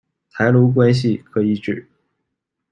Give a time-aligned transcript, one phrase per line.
[0.31, 1.87] 台卢关系，可以指：